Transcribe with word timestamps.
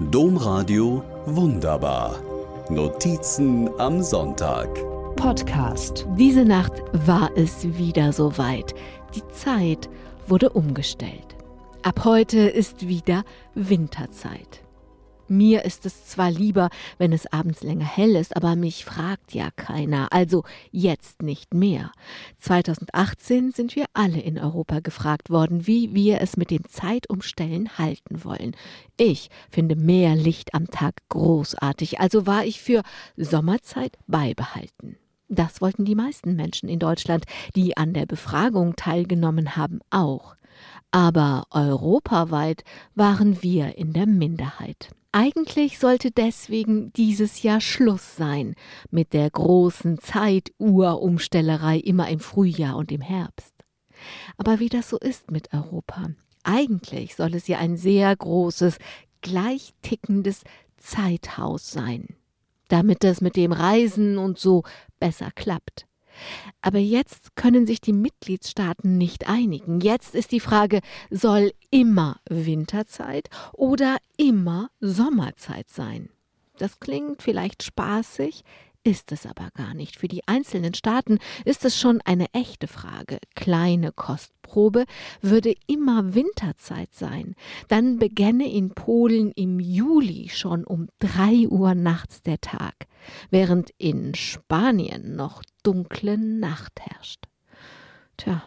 Domradio 0.00 1.02
Wunderbar. 1.26 2.22
Notizen 2.70 3.68
am 3.80 4.00
Sonntag. 4.00 4.68
Podcast. 5.16 6.06
Diese 6.16 6.44
Nacht 6.44 6.72
war 6.92 7.32
es 7.34 7.64
wieder 7.76 8.12
soweit. 8.12 8.76
Die 9.16 9.26
Zeit 9.32 9.90
wurde 10.28 10.50
umgestellt. 10.50 11.36
Ab 11.82 12.04
heute 12.04 12.38
ist 12.38 12.86
wieder 12.86 13.24
Winterzeit. 13.56 14.62
Mir 15.30 15.64
ist 15.64 15.86
es 15.86 16.06
zwar 16.06 16.30
lieber, 16.30 16.70
wenn 16.98 17.12
es 17.12 17.30
abends 17.32 17.62
länger 17.62 17.84
hell 17.84 18.16
ist, 18.16 18.36
aber 18.36 18.56
mich 18.56 18.84
fragt 18.84 19.34
ja 19.34 19.50
keiner, 19.56 20.12
also 20.12 20.44
jetzt 20.70 21.22
nicht 21.22 21.54
mehr. 21.54 21.92
2018 22.38 23.52
sind 23.52 23.76
wir 23.76 23.86
alle 23.92 24.20
in 24.20 24.38
Europa 24.38 24.80
gefragt 24.80 25.30
worden, 25.30 25.66
wie 25.66 25.94
wir 25.94 26.20
es 26.20 26.36
mit 26.36 26.50
dem 26.50 26.64
Zeitumstellen 26.68 27.78
halten 27.78 28.24
wollen. 28.24 28.56
Ich 28.96 29.28
finde 29.50 29.76
mehr 29.76 30.16
Licht 30.16 30.54
am 30.54 30.68
Tag 30.68 30.94
großartig, 31.08 32.00
also 32.00 32.26
war 32.26 32.44
ich 32.44 32.60
für 32.60 32.82
Sommerzeit 33.16 33.98
beibehalten. 34.06 34.96
Das 35.28 35.60
wollten 35.60 35.84
die 35.84 35.94
meisten 35.94 36.36
Menschen 36.36 36.70
in 36.70 36.78
Deutschland, 36.78 37.24
die 37.54 37.76
an 37.76 37.92
der 37.92 38.06
Befragung 38.06 38.76
teilgenommen 38.76 39.56
haben, 39.56 39.80
auch. 39.90 40.36
Aber 40.90 41.46
europaweit 41.50 42.64
waren 42.94 43.42
wir 43.42 43.76
in 43.76 43.92
der 43.92 44.06
Minderheit. 44.06 44.90
Eigentlich 45.12 45.78
sollte 45.78 46.10
deswegen 46.10 46.92
dieses 46.92 47.42
Jahr 47.42 47.60
Schluss 47.60 48.16
sein 48.16 48.54
mit 48.90 49.12
der 49.12 49.30
großen 49.30 49.98
Zeituhrumstellerei 49.98 51.78
immer 51.78 52.08
im 52.08 52.20
Frühjahr 52.20 52.76
und 52.76 52.92
im 52.92 53.00
Herbst. 53.00 53.54
Aber 54.36 54.60
wie 54.60 54.68
das 54.68 54.90
so 54.90 54.98
ist 54.98 55.30
mit 55.30 55.52
Europa, 55.52 56.10
eigentlich 56.44 57.16
soll 57.16 57.34
es 57.34 57.48
ja 57.48 57.58
ein 57.58 57.76
sehr 57.76 58.14
großes, 58.14 58.78
gleich 59.20 59.72
tickendes 59.82 60.44
Zeithaus 60.76 61.70
sein, 61.70 62.06
damit 62.68 63.02
es 63.02 63.20
mit 63.20 63.36
dem 63.36 63.52
Reisen 63.52 64.18
und 64.18 64.38
so 64.38 64.62
besser 65.00 65.30
klappt. 65.34 65.86
Aber 66.62 66.78
jetzt 66.78 67.36
können 67.36 67.66
sich 67.66 67.80
die 67.80 67.92
Mitgliedstaaten 67.92 68.98
nicht 68.98 69.28
einigen. 69.28 69.80
Jetzt 69.80 70.14
ist 70.14 70.32
die 70.32 70.40
Frage, 70.40 70.80
soll 71.10 71.52
immer 71.70 72.20
Winterzeit 72.28 73.28
oder 73.52 73.98
immer 74.16 74.70
Sommerzeit 74.80 75.68
sein? 75.70 76.10
Das 76.58 76.80
klingt 76.80 77.22
vielleicht 77.22 77.62
spaßig, 77.62 78.42
ist 78.84 79.12
es 79.12 79.26
aber 79.26 79.50
gar 79.54 79.74
nicht. 79.74 79.96
Für 79.96 80.08
die 80.08 80.26
einzelnen 80.26 80.74
Staaten 80.74 81.18
ist 81.44 81.64
es 81.64 81.78
schon 81.78 82.00
eine 82.04 82.26
echte 82.32 82.68
Frage. 82.68 83.18
Kleine 83.34 83.92
Kostprobe 84.48 84.84
würde 85.20 85.54
immer 85.66 86.14
Winterzeit 86.14 86.94
sein. 86.94 87.34
Dann 87.68 87.98
begänne 87.98 88.50
in 88.50 88.70
Polen 88.70 89.30
im 89.32 89.60
Juli 89.60 90.28
schon 90.30 90.64
um 90.64 90.88
drei 90.98 91.46
Uhr 91.48 91.74
nachts 91.74 92.22
der 92.22 92.40
Tag, 92.40 92.86
während 93.30 93.70
in 93.78 94.14
Spanien 94.14 95.16
noch 95.16 95.42
dunkle 95.62 96.18
Nacht 96.18 96.80
herrscht. 96.80 97.26
Tja, 98.16 98.42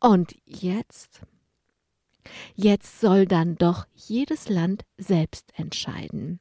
und 0.00 0.34
jetzt? 0.44 1.22
Jetzt 2.54 3.00
soll 3.00 3.26
dann 3.26 3.56
doch 3.56 3.86
jedes 3.94 4.48
Land 4.48 4.84
selbst 4.98 5.52
entscheiden. 5.58 6.40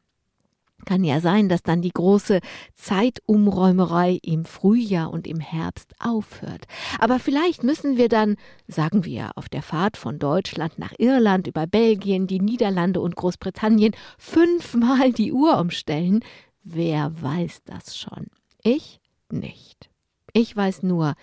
Kann 0.85 1.03
ja 1.03 1.19
sein, 1.19 1.49
dass 1.49 1.61
dann 1.61 1.81
die 1.81 1.91
große 1.91 2.39
Zeitumräumerei 2.75 4.19
im 4.23 4.45
Frühjahr 4.45 5.11
und 5.11 5.27
im 5.27 5.39
Herbst 5.39 5.93
aufhört. 5.99 6.65
Aber 6.99 7.19
vielleicht 7.19 7.63
müssen 7.63 7.97
wir 7.97 8.09
dann, 8.09 8.37
sagen 8.67 9.05
wir, 9.05 9.31
auf 9.35 9.49
der 9.49 9.61
Fahrt 9.61 9.97
von 9.97 10.19
Deutschland 10.19 10.79
nach 10.79 10.93
Irland 10.97 11.47
über 11.47 11.67
Belgien, 11.67 12.27
die 12.27 12.39
Niederlande 12.39 13.01
und 13.01 13.15
Großbritannien 13.15 13.93
fünfmal 14.17 15.11
die 15.11 15.31
Uhr 15.31 15.59
umstellen. 15.59 16.21
Wer 16.63 17.21
weiß 17.21 17.63
das 17.65 17.97
schon? 17.97 18.27
Ich 18.63 18.99
nicht. 19.31 19.89
Ich 20.33 20.55
weiß 20.55 20.83
nur, 20.83 21.15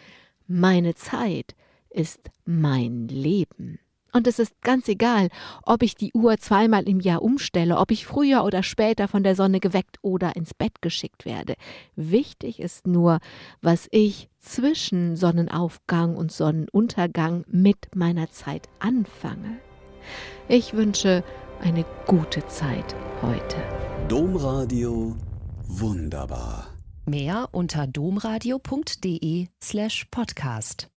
meine 0.47 0.95
Zeit 0.95 1.55
ist 1.91 2.31
mein 2.45 3.09
Leben. 3.09 3.79
Und 4.17 4.27
es 4.27 4.39
ist 4.39 4.63
ganz 4.63 4.89
egal, 4.89 5.29
ob 5.63 5.83
ich 5.83 5.95
die 5.95 6.11
Uhr 6.15 6.39
zweimal 6.39 6.89
im 6.89 7.01
Jahr 7.01 7.21
umstelle, 7.21 7.77
ob 7.77 7.91
ich 7.91 8.07
früher 8.07 8.45
oder 8.45 8.63
später 8.63 9.09
von 9.09 9.23
der 9.23 9.37
Sonne 9.37 9.61
geweckt 9.61 9.99
oder 10.01 10.37
ins 10.37 10.55
Bett 10.55 10.81
geschickt 10.81 11.27
werde. 11.27 11.55
Wichtig 11.97 12.59
ist 12.59 12.87
nur, 12.87 13.19
was 13.61 13.89
ich 13.91 14.31
zwischen 14.41 15.17
Sonnenaufgang 15.17 16.17
und 16.17 16.33
Sonnenuntergang 16.33 17.45
mit 17.47 17.95
meiner 17.95 18.31
Zeit 18.31 18.71
anfange. 18.79 19.59
Ich 20.49 20.73
wünsche 20.73 21.23
eine 21.61 21.85
gute 22.07 22.47
Zeit 22.47 22.97
heute. 23.21 23.59
Domradio 24.09 25.15
wunderbar. 25.67 26.69
Mehr 27.05 27.51
unter 27.53 27.87
domradio.de 27.87 29.49
slash 29.63 30.07
podcast. 30.11 30.89